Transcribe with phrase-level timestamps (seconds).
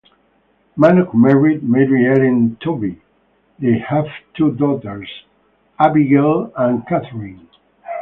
[0.79, 3.03] Manock married Mary Ellen Tobey;
[3.59, 5.07] they have two daughters,
[5.77, 7.47] Abigail and Katherine.